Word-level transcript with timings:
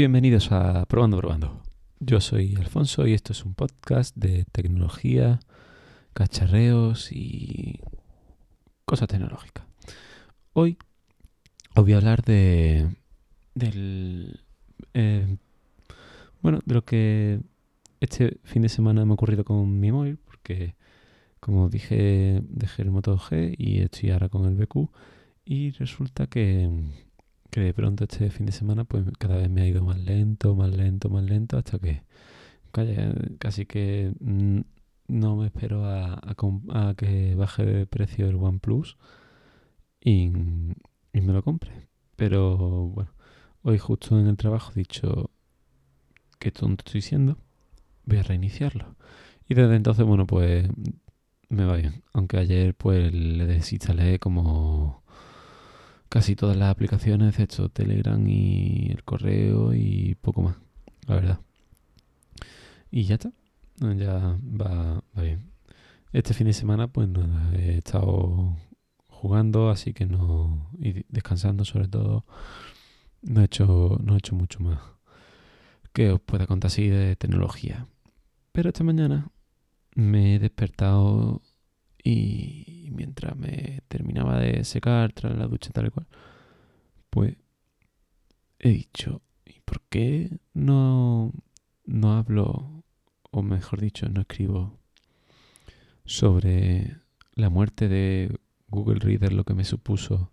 Bienvenidos 0.00 0.50
a 0.50 0.86
Probando 0.86 1.18
Probando. 1.18 1.60
Yo 1.98 2.22
soy 2.22 2.54
Alfonso 2.56 3.06
y 3.06 3.12
esto 3.12 3.34
es 3.34 3.44
un 3.44 3.52
podcast 3.52 4.16
de 4.16 4.46
tecnología, 4.50 5.40
cacharreos 6.14 7.12
y 7.12 7.80
cosas 8.86 9.08
tecnológicas. 9.08 9.66
Hoy 10.54 10.78
os 11.76 11.84
voy 11.84 11.92
a 11.92 11.98
hablar 11.98 12.22
de 12.22 12.88
del 13.54 14.40
eh, 14.94 15.36
bueno 16.40 16.60
de 16.64 16.74
lo 16.74 16.82
que 16.82 17.42
este 18.00 18.40
fin 18.44 18.62
de 18.62 18.70
semana 18.70 19.04
me 19.04 19.10
ha 19.10 19.14
ocurrido 19.16 19.44
con 19.44 19.80
mi 19.80 19.92
móvil 19.92 20.16
porque 20.16 20.76
como 21.40 21.68
dije 21.68 22.40
dejé 22.48 22.80
el 22.80 22.90
Moto 22.90 23.18
G 23.18 23.54
y 23.58 23.80
estoy 23.80 24.12
ahora 24.12 24.30
con 24.30 24.46
el 24.46 24.54
BQ 24.54 24.88
y 25.44 25.72
resulta 25.72 26.26
que 26.26 26.70
que 27.50 27.60
de 27.60 27.74
pronto 27.74 28.04
este 28.04 28.30
fin 28.30 28.46
de 28.46 28.52
semana 28.52 28.84
pues 28.84 29.04
cada 29.18 29.36
vez 29.36 29.50
me 29.50 29.62
ha 29.62 29.66
ido 29.66 29.84
más 29.84 29.98
lento, 29.98 30.54
más 30.54 30.70
lento, 30.70 31.08
más 31.10 31.24
lento, 31.24 31.58
hasta 31.58 31.78
que 31.78 32.02
casi 33.38 33.66
que 33.66 34.12
mm, 34.20 34.60
no 35.08 35.36
me 35.36 35.46
espero 35.46 35.84
a, 35.86 36.20
que 36.96 37.34
baje 37.34 37.64
de 37.64 37.86
precio 37.86 38.28
el 38.28 38.36
OnePlus 38.36 38.96
y, 40.00 40.30
y 41.12 41.20
me 41.20 41.32
lo 41.32 41.42
compre. 41.42 41.88
Pero 42.16 42.56
bueno, 42.88 43.12
hoy 43.62 43.78
justo 43.78 44.18
en 44.18 44.26
el 44.26 44.36
trabajo 44.36 44.72
he 44.72 44.78
dicho 44.78 45.30
que 46.38 46.50
tonto 46.52 46.84
estoy 46.86 47.02
siendo, 47.02 47.38
voy 48.06 48.18
a 48.18 48.22
reiniciarlo. 48.22 48.96
Y 49.48 49.54
desde 49.54 49.76
entonces, 49.76 50.06
bueno, 50.06 50.26
pues 50.26 50.68
me 51.48 51.64
va 51.64 51.76
bien. 51.76 52.02
Aunque 52.12 52.38
ayer 52.38 52.74
pues 52.74 53.12
le 53.12 53.46
desinstalé 53.46 54.18
como 54.18 55.02
casi 56.10 56.36
todas 56.36 56.58
las 56.58 56.70
aplicaciones, 56.70 57.30
excepto 57.30 57.70
Telegram 57.70 58.22
y 58.28 58.90
el 58.90 59.02
correo 59.04 59.72
y 59.72 60.16
poco 60.20 60.42
más, 60.42 60.56
la 61.06 61.14
verdad. 61.14 61.40
Y 62.90 63.04
ya 63.04 63.14
está, 63.14 63.32
ya 63.78 64.38
va, 64.42 65.02
bien. 65.14 65.50
Este 66.12 66.34
fin 66.34 66.46
de 66.48 66.52
semana, 66.52 66.88
pues 66.88 67.08
nada, 67.08 67.54
he 67.56 67.78
estado 67.78 68.56
jugando, 69.08 69.70
así 69.70 69.94
que 69.94 70.04
no. 70.04 70.70
y 70.78 71.04
descansando 71.08 71.64
sobre 71.64 71.88
todo. 71.88 72.26
No 73.22 73.40
he 73.40 73.44
hecho, 73.44 73.98
no 74.02 74.14
he 74.14 74.18
hecho 74.18 74.34
mucho 74.34 74.60
más 74.60 74.78
que 75.92 76.10
os 76.10 76.20
pueda 76.20 76.46
contar 76.46 76.68
así 76.68 76.88
de 76.88 77.16
tecnología. 77.16 77.86
Pero 78.52 78.68
esta 78.68 78.84
mañana 78.84 79.30
me 79.94 80.34
he 80.34 80.38
despertado 80.38 81.42
y 82.02 82.79
mientras 82.90 83.36
me 83.36 83.80
terminaba 83.88 84.38
de 84.38 84.64
secar 84.64 85.12
tras 85.12 85.36
la 85.36 85.46
ducha 85.46 85.70
tal 85.70 85.86
y 85.86 85.90
cual, 85.90 86.06
pues 87.10 87.36
he 88.58 88.70
dicho, 88.70 89.22
¿y 89.46 89.60
por 89.60 89.80
qué 89.88 90.38
no, 90.54 91.32
no 91.86 92.12
hablo, 92.12 92.84
o 93.30 93.42
mejor 93.42 93.80
dicho, 93.80 94.08
no 94.08 94.20
escribo 94.20 94.78
sobre 96.04 96.96
la 97.34 97.48
muerte 97.48 97.88
de 97.88 98.36
Google 98.68 99.00
Reader, 99.00 99.32
lo 99.32 99.44
que 99.44 99.54
me 99.54 99.64
supuso, 99.64 100.30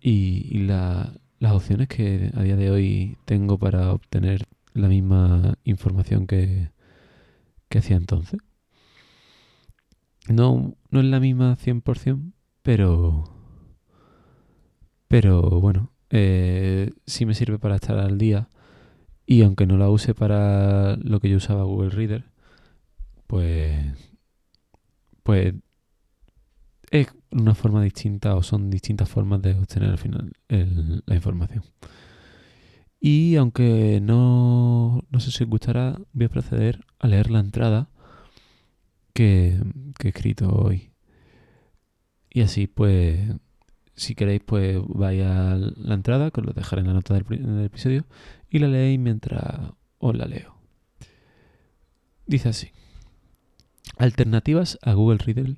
y, 0.00 0.58
las 0.58 1.52
opciones 1.52 1.88
que 1.88 2.30
a 2.34 2.42
día 2.42 2.56
de 2.56 2.70
hoy 2.70 3.16
tengo 3.24 3.58
para 3.58 3.92
obtener 3.92 4.46
la 4.74 4.88
misma 4.88 5.58
información 5.64 6.26
que, 6.26 6.70
que 7.68 7.78
hacía 7.78 7.96
entonces? 7.96 8.40
No, 10.28 10.76
no 10.90 11.00
es 11.00 11.06
la 11.06 11.20
misma 11.20 11.56
100%, 11.56 12.32
pero... 12.62 13.24
Pero 15.08 15.42
bueno, 15.60 15.92
eh, 16.10 16.90
sí 17.06 17.26
me 17.26 17.34
sirve 17.34 17.58
para 17.58 17.76
estar 17.76 17.98
al 17.98 18.18
día. 18.18 18.48
Y 19.26 19.42
aunque 19.42 19.66
no 19.66 19.76
la 19.76 19.90
use 19.90 20.14
para 20.14 20.96
lo 20.96 21.20
que 21.20 21.28
yo 21.28 21.36
usaba 21.36 21.64
Google 21.64 21.90
Reader, 21.90 22.30
pues... 23.26 24.12
Pues 25.22 25.54
es 26.90 27.08
una 27.30 27.54
forma 27.54 27.82
distinta 27.82 28.36
o 28.36 28.42
son 28.42 28.70
distintas 28.70 29.08
formas 29.08 29.40
de 29.40 29.54
obtener 29.54 29.90
al 29.90 29.98
final 29.98 30.32
la 30.48 31.14
información. 31.14 31.64
Y 33.00 33.36
aunque 33.36 34.00
no, 34.00 35.02
no 35.10 35.20
sé 35.20 35.30
si 35.30 35.42
os 35.42 35.50
gustará, 35.50 35.98
voy 36.12 36.26
a 36.26 36.28
proceder 36.28 36.84
a 36.98 37.08
leer 37.08 37.30
la 37.30 37.40
entrada 37.40 37.88
que, 39.12 39.58
he 40.02 40.08
escrito 40.08 40.48
hoy. 40.50 40.90
Y 42.30 42.42
así 42.42 42.66
pues, 42.66 43.18
si 43.94 44.14
queréis 44.14 44.42
pues 44.44 44.78
vaya 44.86 45.52
a 45.52 45.56
la 45.56 45.94
entrada, 45.94 46.30
que 46.30 46.40
os 46.40 46.46
lo 46.46 46.52
dejaré 46.52 46.80
en 46.80 46.88
la 46.88 46.94
nota 46.94 47.14
del, 47.14 47.64
episodio, 47.64 48.06
y 48.48 48.58
la 48.58 48.68
leéis 48.68 48.98
mientras 48.98 49.72
os 49.98 50.16
la 50.16 50.26
leo. 50.26 50.56
Dice 52.26 52.48
así. 52.48 52.70
Alternativas 53.98 54.78
a 54.82 54.94
Google 54.94 55.18
Reader. 55.18 55.56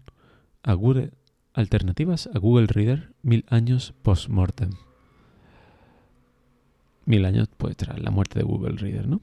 Alternativas 1.52 2.28
a 2.34 2.38
Google 2.38 2.66
Reader 2.66 3.14
mil 3.22 3.44
años 3.48 3.94
post-mortem. 4.02 4.70
Mil 7.04 7.24
años 7.26 7.48
pues 7.56 7.76
tras 7.76 8.00
la 8.00 8.10
muerte 8.10 8.38
de 8.38 8.44
Google 8.44 8.76
Reader, 8.76 9.06
¿no? 9.06 9.20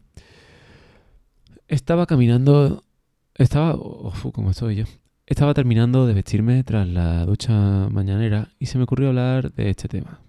Estaba 1.68 2.06
caminando 2.06 2.84
estaba, 3.41 3.78
como 4.34 4.52
estoy 4.52 4.75
yo. 4.75 4.85
Estaba 5.25 5.53
terminando 5.53 6.06
de 6.06 6.13
vestirme 6.13 6.63
tras 6.63 6.88
la 6.88 7.25
ducha 7.25 7.90
mañanera 7.90 8.50
y 8.59 8.68
se 8.68 8.78
me 8.78 8.84
ocurrió 8.84 9.09
hablar 9.09 9.52
de 9.53 9.69
este 9.69 9.88
tema. 9.88 10.19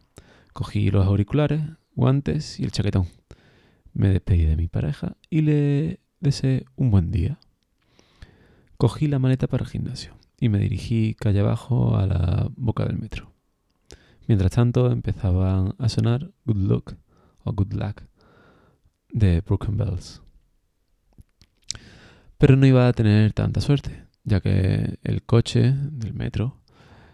Cogí 0.53 0.91
los 0.91 1.07
auriculares, 1.07 1.63
guantes 1.95 2.59
y 2.61 2.65
el 2.65 2.73
chaquetón. 2.73 3.09
Me 3.93 4.09
despedí 4.09 4.45
de 4.45 4.57
mi 4.57 4.69
pareja 4.69 5.17
y 5.29 5.43
le 5.43 6.01
deseé 6.21 6.65
un 6.77 6.91
buen 6.91 7.11
día. 7.11 7.39
Cogí 8.79 9.09
la 9.09 9.19
maleta 9.19 9.47
para 9.47 9.65
el 9.65 9.71
gimnasio 9.71 10.15
y 10.39 10.49
me 10.49 10.59
dirigí 10.59 11.15
calle 11.15 11.41
abajo 11.41 11.97
a 11.97 12.07
la 12.07 12.49
boca 12.57 12.85
del 12.85 12.99
metro. 12.99 13.33
Mientras 14.27 14.53
tanto 14.53 14.91
empezaban 14.91 15.75
a 15.79 15.89
sonar 15.89 16.31
Good 16.45 16.57
Luck 16.57 16.95
o 17.45 17.53
Good 17.53 17.75
Luck 17.75 18.03
de 19.11 19.41
Broken 19.41 19.77
Bells. 19.77 20.23
Pero 22.43 22.57
no 22.57 22.67
iba 22.67 22.89
a 22.89 22.93
tener 22.93 23.33
tanta 23.35 23.61
suerte, 23.61 24.03
ya 24.25 24.41
que 24.41 24.99
el 25.05 25.23
coche 25.23 25.75
del 25.77 26.13
metro 26.13 26.59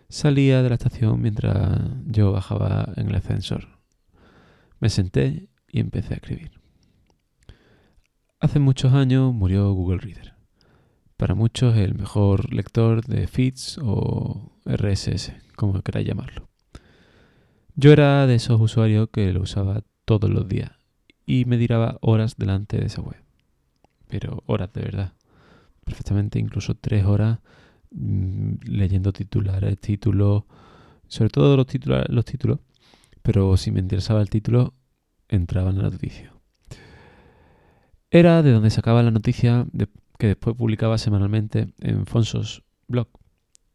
salía 0.09 0.63
de 0.63 0.71
la 0.71 0.77
estación 0.77 1.21
mientras 1.21 1.83
yo 2.07 2.33
bajaba 2.33 2.95
en 2.97 3.11
el 3.11 3.15
ascensor. 3.15 3.69
Me 4.81 4.89
senté 4.89 5.51
y 5.71 5.81
empecé 5.81 6.15
a 6.15 6.17
escribir. 6.17 6.53
Hace 8.41 8.59
muchos 8.59 8.95
años 8.95 9.35
murió 9.35 9.71
Google 9.75 9.99
Reader. 9.99 10.33
Para 11.19 11.35
muchos 11.35 11.77
el 11.77 11.95
mejor 11.95 12.51
lector 12.51 13.05
de 13.05 13.27
feeds 13.27 13.79
o 13.83 14.59
RSS, 14.65 15.35
como 15.57 15.83
queráis 15.83 16.07
llamarlo. 16.07 16.49
Yo 17.75 17.93
era 17.93 18.27
de 18.27 18.37
esos 18.37 18.59
usuarios 18.59 19.11
que 19.13 19.31
lo 19.35 19.43
usaba 19.43 19.83
todos 20.07 20.31
los 20.31 20.49
días 20.49 20.71
y 21.27 21.45
me 21.45 21.59
tiraba 21.59 21.99
horas 22.01 22.39
delante 22.39 22.79
de 22.79 22.87
esa 22.87 23.03
web. 23.03 23.23
Pero 24.09 24.43
horas 24.47 24.73
de 24.73 24.81
verdad 24.81 25.18
perfectamente 25.89 26.39
incluso 26.39 26.75
tres 26.75 27.07
horas 27.07 27.39
mm, 27.91 28.57
leyendo 28.65 29.11
titulares, 29.13 29.79
títulos, 29.79 30.45
sobre 31.07 31.31
todo 31.31 31.57
los, 31.57 31.67
los 32.09 32.25
títulos, 32.27 32.59
pero 33.23 33.57
si 33.57 33.71
me 33.71 33.81
interesaba 33.81 34.21
el 34.21 34.29
título, 34.29 34.75
entraba 35.29 35.71
en 35.71 35.79
la 35.79 35.91
noticia. 35.91 36.35
Era 38.11 38.43
de 38.43 38.53
donde 38.53 38.71
sacaba 38.71 39.03
la 39.03 39.11
noticia 39.11 39.67
que 40.19 40.27
después 40.29 40.57
publicaba 40.57 40.99
semanalmente 40.99 41.73
en 41.81 42.07
Fonsos 42.07 42.65
Blog. 42.87 43.09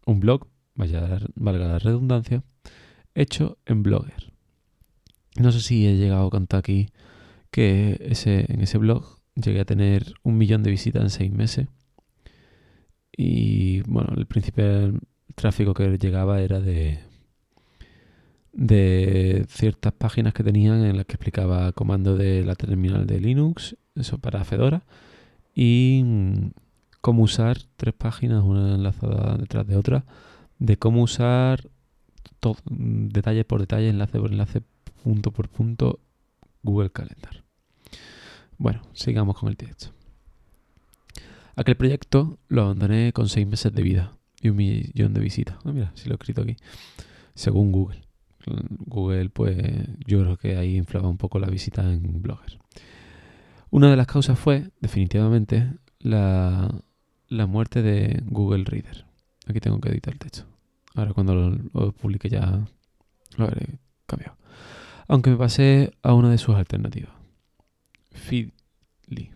Un 0.05 0.19
blog, 0.19 0.47
vaya, 0.75 1.19
valga 1.35 1.67
la 1.67 1.79
redundancia, 1.79 2.43
hecho 3.15 3.57
en 3.65 3.81
Blogger. 3.83 4.33
No 5.39 5.51
sé 5.51 5.61
si 5.61 5.87
he 5.87 5.97
llegado 5.97 6.27
a 6.27 6.29
contar 6.29 6.59
aquí 6.59 6.89
que 7.49 7.97
ese, 8.01 8.45
en 8.51 8.61
ese 8.61 8.77
blog 8.77 9.19
llegué 9.35 9.61
a 9.61 9.65
tener 9.65 10.13
un 10.21 10.37
millón 10.37 10.61
de 10.61 10.71
visitas 10.71 11.01
en 11.01 11.09
seis 11.09 11.31
meses 11.31 11.67
y 13.15 13.81
bueno, 13.81 14.13
el 14.15 14.25
principal 14.25 14.99
tráfico 15.35 15.73
que 15.73 15.97
llegaba 15.97 16.41
era 16.41 16.59
de, 16.59 16.99
de 18.53 19.45
ciertas 19.49 19.93
páginas 19.93 20.33
que 20.33 20.43
tenían 20.43 20.83
en 20.83 20.97
las 20.97 21.05
que 21.05 21.13
explicaba 21.13 21.71
comando 21.73 22.15
de 22.15 22.43
la 22.43 22.55
terminal 22.55 23.05
de 23.05 23.19
Linux, 23.19 23.75
eso 23.95 24.17
para 24.17 24.43
Fedora, 24.43 24.83
y 25.53 26.01
mm, 26.03 26.51
cómo 27.01 27.23
usar 27.23 27.57
tres 27.75 27.93
páginas, 27.93 28.43
una 28.43 28.75
enlazada 28.75 29.37
detrás 29.37 29.67
de 29.67 29.75
otra, 29.75 30.05
de 30.59 30.77
cómo 30.77 31.03
usar 31.03 31.69
detalle 32.65 33.45
por 33.45 33.61
detalle, 33.61 33.89
enlace 33.89 34.19
por 34.19 34.31
enlace, 34.31 34.61
punto 35.03 35.31
por 35.31 35.49
punto, 35.49 35.99
Google 36.61 36.91
Calendar. 36.91 37.43
Bueno, 38.57 38.81
sigamos 38.93 39.37
con 39.37 39.49
el 39.49 39.57
texto. 39.57 39.91
Aquel 41.55 41.75
proyecto 41.75 42.39
lo 42.47 42.63
abandoné 42.63 43.13
con 43.13 43.29
seis 43.29 43.47
meses 43.47 43.73
de 43.73 43.83
vida 43.83 44.17
y 44.41 44.49
un 44.49 44.55
millón 44.57 45.13
de 45.13 45.21
visitas. 45.21 45.57
Ah, 45.63 45.71
mira, 45.71 45.91
si 45.95 46.07
lo 46.07 46.13
he 46.13 46.15
escrito 46.15 46.41
aquí. 46.41 46.55
Según 47.35 47.71
Google. 47.71 48.01
Google, 48.85 49.29
pues 49.29 49.57
yo 50.05 50.21
creo 50.21 50.37
que 50.37 50.57
ahí 50.57 50.75
inflaba 50.75 51.07
un 51.07 51.17
poco 51.17 51.39
la 51.39 51.47
visita 51.47 51.81
en 51.81 52.21
bloggers. 52.21 52.57
Una 53.69 53.89
de 53.89 53.95
las 53.95 54.07
causas 54.07 54.37
fue, 54.37 54.69
definitivamente, 54.81 55.71
la, 55.99 56.69
la 57.27 57.47
muerte 57.47 57.81
de 57.81 58.21
Google 58.25 58.65
Reader. 58.65 59.05
Aquí 59.47 59.59
tengo 59.59 59.79
que 59.79 59.89
editar 59.89 60.13
el 60.13 60.19
texto. 60.19 60.45
Ahora 60.95 61.13
cuando 61.13 61.33
lo, 61.73 61.91
publique 61.93 62.29
ya 62.29 62.65
lo 63.37 63.45
habré 63.45 63.79
cambiado. 64.05 64.37
Aunque 65.07 65.31
me 65.31 65.37
pasé 65.37 65.91
a 66.03 66.13
una 66.13 66.29
de 66.29 66.37
sus 66.37 66.55
alternativas. 66.55 67.11
Feedly. 68.11 69.31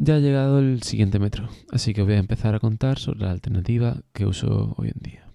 Ya 0.00 0.14
ha 0.14 0.18
llegado 0.20 0.60
el 0.60 0.84
siguiente 0.84 1.18
metro, 1.18 1.48
así 1.72 1.92
que 1.92 2.02
voy 2.02 2.12
a 2.12 2.18
empezar 2.18 2.54
a 2.54 2.60
contar 2.60 3.00
sobre 3.00 3.18
la 3.18 3.32
alternativa 3.32 4.00
que 4.12 4.26
uso 4.26 4.76
hoy 4.78 4.92
en 4.94 5.02
día. 5.02 5.28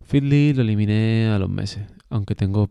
Feedly 0.00 0.54
lo 0.54 0.62
eliminé 0.62 1.28
a 1.28 1.38
los 1.38 1.48
meses, 1.48 1.86
aunque 2.08 2.34
tengo 2.34 2.68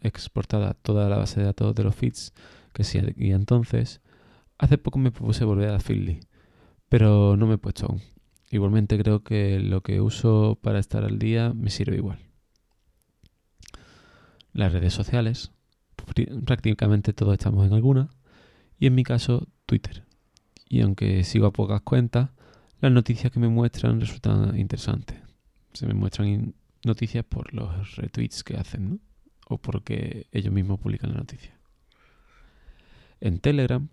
exportada 0.00 0.72
toda 0.72 1.10
la 1.10 1.18
base 1.18 1.40
de 1.40 1.46
datos 1.46 1.74
de 1.74 1.84
los 1.84 1.94
feeds 1.94 2.32
que 2.72 2.82
seguía 2.82 3.36
entonces. 3.36 4.00
Hace 4.56 4.78
poco 4.78 4.98
me 4.98 5.12
propuse 5.12 5.44
volver 5.44 5.68
a 5.68 5.80
Feedly, 5.80 6.20
pero 6.88 7.36
no 7.36 7.46
me 7.46 7.56
he 7.56 7.58
puesto 7.58 7.84
aún. 7.84 8.00
Igualmente 8.50 8.96
creo 8.96 9.22
que 9.22 9.60
lo 9.60 9.82
que 9.82 10.00
uso 10.00 10.58
para 10.62 10.78
estar 10.78 11.04
al 11.04 11.18
día 11.18 11.52
me 11.52 11.68
sirve 11.68 11.96
igual. 11.96 12.20
Las 14.54 14.72
redes 14.72 14.94
sociales, 14.94 15.52
prácticamente 16.46 17.12
todos 17.12 17.34
estamos 17.34 17.66
en 17.66 17.74
alguna, 17.74 18.08
y 18.78 18.86
en 18.86 18.94
mi 18.94 19.04
caso 19.04 19.46
Twitter. 19.68 20.02
Y 20.68 20.80
aunque 20.80 21.22
sigo 21.24 21.46
a 21.46 21.52
pocas 21.52 21.82
cuentas, 21.82 22.30
las 22.80 22.90
noticias 22.90 23.30
que 23.30 23.38
me 23.38 23.48
muestran 23.48 24.00
resultan 24.00 24.58
interesantes. 24.58 25.18
Se 25.74 25.86
me 25.86 25.94
muestran 25.94 26.54
noticias 26.84 27.24
por 27.24 27.52
los 27.52 27.96
retweets 27.96 28.42
que 28.42 28.56
hacen, 28.56 28.88
¿no? 28.88 28.98
O 29.46 29.58
porque 29.58 30.26
ellos 30.32 30.52
mismos 30.52 30.80
publican 30.80 31.12
la 31.12 31.18
noticia. 31.18 31.54
En 33.20 33.40
Telegram 33.40 33.88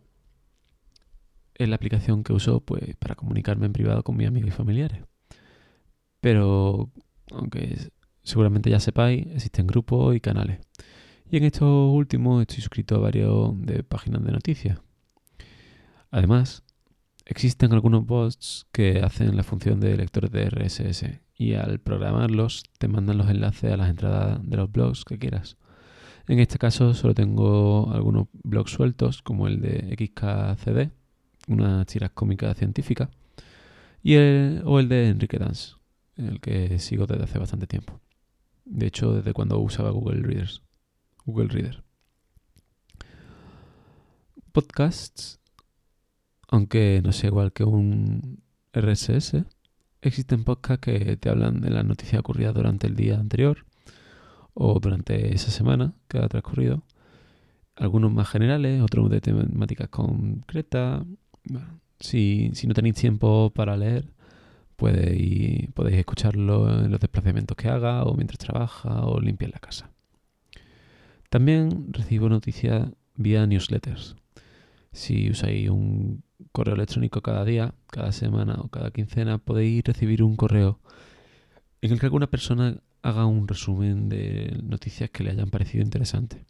es 1.55 1.67
la 1.67 1.75
aplicación 1.75 2.23
que 2.23 2.31
uso 2.31 2.61
pues, 2.61 2.95
para 2.95 3.15
comunicarme 3.15 3.65
en 3.65 3.73
privado 3.73 4.03
con 4.03 4.15
mis 4.15 4.27
amigos 4.27 4.49
y 4.49 4.51
familiares. 4.51 5.03
Pero, 6.21 6.89
aunque 7.31 7.77
seguramente 8.23 8.69
ya 8.69 8.79
sepáis, 8.79 9.27
existen 9.27 9.67
grupos 9.67 10.15
y 10.15 10.21
canales. 10.21 10.59
Y 11.29 11.37
en 11.37 11.43
estos 11.43 11.93
últimos 11.93 12.41
estoy 12.41 12.61
suscrito 12.61 12.95
a 12.95 12.99
varios 12.99 13.53
de 13.65 13.83
páginas 13.83 14.23
de 14.23 14.31
noticias. 14.31 14.79
Además, 16.11 16.63
existen 17.25 17.73
algunos 17.73 18.05
bots 18.05 18.67
que 18.71 19.01
hacen 19.01 19.35
la 19.35 19.43
función 19.43 19.79
de 19.79 19.97
lectores 19.97 20.31
de 20.31 20.49
RSS 20.49 21.21
y 21.37 21.53
al 21.53 21.79
programarlos 21.79 22.63
te 22.77 22.87
mandan 22.87 23.17
los 23.17 23.29
enlaces 23.29 23.71
a 23.71 23.77
las 23.77 23.89
entradas 23.89 24.39
de 24.43 24.57
los 24.57 24.71
blogs 24.71 25.03
que 25.03 25.17
quieras. 25.17 25.57
En 26.27 26.39
este 26.39 26.57
caso 26.57 26.93
solo 26.93 27.13
tengo 27.13 27.91
algunos 27.91 28.27
blogs 28.43 28.71
sueltos 28.71 29.21
como 29.21 29.47
el 29.47 29.61
de 29.61 29.95
XKCD, 29.95 30.91
una 31.47 31.85
tiras 31.85 32.11
cómica 32.11 32.53
científica, 32.55 33.09
y 34.01 34.15
o 34.17 34.79
el 34.79 34.89
de 34.89 35.09
Enrique 35.09 35.37
Dance, 35.37 35.73
el 36.15 36.39
que 36.39 36.79
sigo 36.79 37.05
desde 37.05 37.23
hace 37.23 37.39
bastante 37.39 37.67
tiempo. 37.67 37.99
De 38.65 38.87
hecho, 38.87 39.13
desde 39.13 39.33
cuando 39.33 39.59
usaba 39.59 39.91
Google 39.91 40.21
Readers. 40.21 40.63
Google 41.25 41.47
Reader. 41.47 41.83
Podcasts, 44.51 45.39
aunque 46.55 47.01
no 47.03 47.11
sea 47.11 47.27
igual 47.27 47.51
que 47.51 47.65
un 47.65 48.41
RSS, 48.73 49.43
existen 50.01 50.45
podcasts 50.45 50.85
que 50.85 51.17
te 51.17 51.29
hablan 51.29 51.59
de 51.61 51.69
las 51.69 51.85
noticias 51.85 52.19
ocurridas 52.19 52.53
durante 52.53 52.87
el 52.87 52.95
día 52.95 53.19
anterior 53.19 53.65
o 54.53 54.79
durante 54.79 55.35
esa 55.35 55.51
semana 55.51 55.93
que 56.07 56.17
ha 56.17 56.27
transcurrido. 56.29 56.83
Algunos 57.75 58.11
más 58.13 58.29
generales, 58.29 58.81
otros 58.81 59.09
de 59.09 59.19
temáticas 59.19 59.89
concretas. 59.89 61.03
si, 61.99 62.51
si 62.53 62.67
no 62.67 62.73
tenéis 62.73 62.95
tiempo 62.95 63.51
para 63.53 63.75
leer, 63.75 64.13
podéis, 64.77 65.69
podéis 65.73 65.97
escucharlo 65.97 66.83
en 66.85 66.89
los 66.89 67.01
desplazamientos 67.01 67.57
que 67.57 67.67
haga 67.67 68.03
o 68.03 68.15
mientras 68.15 68.39
trabaja 68.39 69.05
o 69.05 69.19
limpia 69.19 69.49
la 69.49 69.59
casa. 69.59 69.89
También 71.29 71.91
recibo 71.91 72.29
noticias 72.29 72.89
vía 73.15 73.45
newsletters. 73.45 74.15
Si 74.93 75.29
usáis 75.29 75.69
un 75.69 76.23
correo 76.51 76.75
electrónico 76.75 77.21
cada 77.21 77.45
día, 77.45 77.73
cada 77.87 78.11
semana 78.11 78.55
o 78.59 78.69
cada 78.69 78.91
quincena, 78.91 79.37
podéis 79.37 79.83
recibir 79.83 80.23
un 80.23 80.35
correo 80.35 80.79
en 81.81 81.91
el 81.91 81.99
que 81.99 82.05
alguna 82.05 82.27
persona 82.27 82.81
haga 83.01 83.25
un 83.25 83.47
resumen 83.47 84.09
de 84.09 84.59
noticias 84.63 85.09
que 85.11 85.23
le 85.23 85.31
hayan 85.31 85.49
parecido 85.49 85.83
interesantes. 85.83 86.41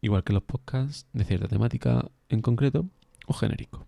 Igual 0.00 0.24
que 0.24 0.32
los 0.32 0.42
podcasts 0.42 1.06
de 1.12 1.24
cierta 1.24 1.48
temática 1.48 2.10
en 2.28 2.40
concreto 2.40 2.88
o 3.26 3.34
genérico. 3.34 3.86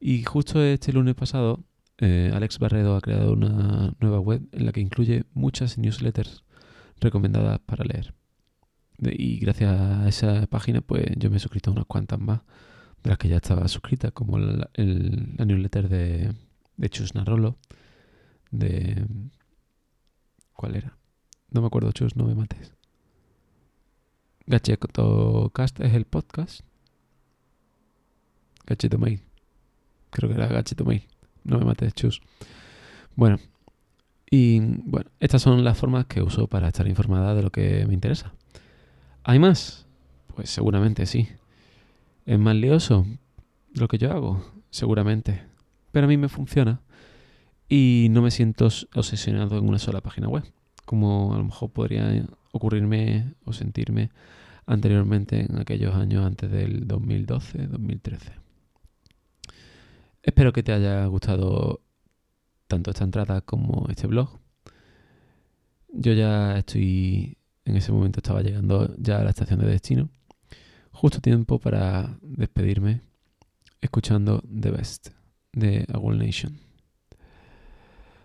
Y 0.00 0.22
justo 0.22 0.62
este 0.62 0.92
lunes 0.92 1.14
pasado, 1.14 1.64
eh, 1.98 2.30
Alex 2.32 2.58
Barredo 2.58 2.96
ha 2.96 3.00
creado 3.00 3.32
una 3.32 3.94
nueva 4.00 4.20
web 4.20 4.48
en 4.52 4.66
la 4.66 4.72
que 4.72 4.80
incluye 4.80 5.24
muchas 5.34 5.78
newsletters 5.78 6.44
recomendadas 7.00 7.58
para 7.60 7.84
leer. 7.84 8.14
y 8.98 9.38
gracias 9.38 9.78
a 9.78 10.08
esa 10.08 10.46
página, 10.46 10.80
pues 10.80 11.04
yo 11.16 11.28
me 11.30 11.36
he 11.36 11.40
suscrito 11.40 11.70
a 11.70 11.74
unas 11.74 11.84
cuantas 11.84 12.18
más 12.18 12.40
de 13.06 13.10
las 13.10 13.18
que 13.18 13.28
ya 13.28 13.36
estaba 13.36 13.68
suscrita, 13.68 14.10
como 14.10 14.36
la, 14.36 14.68
newsletter 14.76 15.88
de, 15.88 16.34
de 16.76 16.90
Chus 16.90 17.14
Narrolo, 17.14 17.56
de... 18.50 19.06
¿Cuál 20.54 20.74
era? 20.74 20.98
No 21.50 21.60
me 21.60 21.68
acuerdo, 21.68 21.92
Chus, 21.92 22.16
no 22.16 22.24
me 22.24 22.34
mates. 22.34 22.72
Cast 25.52 25.80
es 25.80 25.94
el 25.94 26.04
podcast. 26.04 26.62
Gacheto 28.66 28.98
Mail. 28.98 29.22
Creo 30.10 30.28
que 30.28 30.34
era 30.34 30.48
Gacheto 30.48 30.84
Mail. 30.84 31.06
No 31.44 31.60
me 31.60 31.64
mates, 31.64 31.94
Chus. 31.94 32.20
Bueno. 33.14 33.38
Y 34.28 34.58
bueno, 34.58 35.10
estas 35.20 35.42
son 35.42 35.62
las 35.62 35.78
formas 35.78 36.06
que 36.06 36.22
uso 36.22 36.48
para 36.48 36.66
estar 36.66 36.88
informada 36.88 37.36
de 37.36 37.42
lo 37.42 37.52
que 37.52 37.86
me 37.86 37.94
interesa. 37.94 38.32
¿Hay 39.22 39.38
más? 39.38 39.86
Pues 40.34 40.50
seguramente 40.50 41.06
sí. 41.06 41.28
¿Es 42.26 42.40
más 42.40 42.56
lioso 42.56 43.06
lo 43.72 43.86
que 43.86 43.98
yo 43.98 44.10
hago? 44.10 44.44
Seguramente. 44.70 45.42
Pero 45.92 46.06
a 46.06 46.08
mí 46.08 46.16
me 46.16 46.28
funciona 46.28 46.80
y 47.68 48.08
no 48.10 48.20
me 48.20 48.32
siento 48.32 48.66
obsesionado 48.94 49.56
en 49.58 49.68
una 49.68 49.78
sola 49.78 50.00
página 50.00 50.28
web, 50.28 50.42
como 50.84 51.34
a 51.34 51.38
lo 51.38 51.44
mejor 51.44 51.70
podría 51.70 52.26
ocurrirme 52.50 53.32
o 53.44 53.52
sentirme 53.52 54.10
anteriormente 54.66 55.46
en 55.48 55.58
aquellos 55.60 55.94
años 55.94 56.26
antes 56.26 56.50
del 56.50 56.88
2012-2013. 56.88 58.32
Espero 60.20 60.52
que 60.52 60.64
te 60.64 60.72
haya 60.72 61.06
gustado 61.06 61.80
tanto 62.66 62.90
esta 62.90 63.04
entrada 63.04 63.40
como 63.40 63.86
este 63.88 64.08
blog. 64.08 64.40
Yo 65.92 66.12
ya 66.12 66.58
estoy, 66.58 67.38
en 67.64 67.76
ese 67.76 67.92
momento 67.92 68.18
estaba 68.18 68.42
llegando 68.42 68.92
ya 68.98 69.20
a 69.20 69.24
la 69.24 69.30
estación 69.30 69.60
de 69.60 69.68
destino 69.68 70.10
justo 70.96 71.20
tiempo 71.20 71.58
para 71.58 72.18
despedirme 72.22 73.02
escuchando 73.82 74.42
The 74.42 74.70
Best 74.70 75.08
de 75.52 75.86
A 75.92 75.98
Nation. 76.14 76.58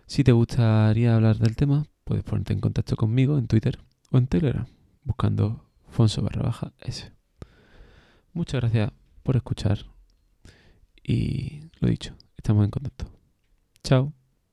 Si 0.06 0.24
te 0.24 0.32
gustaría 0.32 1.14
hablar 1.14 1.36
del 1.36 1.54
tema, 1.54 1.84
puedes 2.04 2.24
ponerte 2.24 2.54
en 2.54 2.60
contacto 2.60 2.96
conmigo 2.96 3.36
en 3.36 3.46
Twitter 3.46 3.78
o 4.10 4.16
en 4.16 4.26
Telegram 4.26 4.66
buscando 5.04 5.66
Fonso 5.90 6.22
barra 6.22 6.44
baja 6.44 6.72
S. 6.80 7.12
Muchas 8.32 8.62
gracias 8.62 8.90
por 9.22 9.36
escuchar 9.36 9.78
y 11.02 11.68
lo 11.78 11.88
dicho, 11.88 12.14
estamos 12.38 12.64
en 12.64 12.70
contacto. 12.70 13.04
Chao. 13.84 14.14